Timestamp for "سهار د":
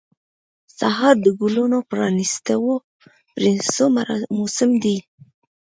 0.77-1.27